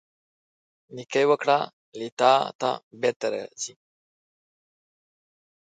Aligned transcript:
نیکۍ 0.95 1.25
وکړه، 1.29 1.57
له 1.97 2.07
تا 2.19 2.33
ته 2.59 2.71
بیرته 2.99 3.27
راځي. 3.33 3.73